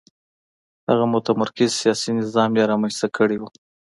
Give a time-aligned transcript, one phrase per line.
[0.89, 3.43] هغه متمرکز سیاسي نظام یې رامنځته کړی و.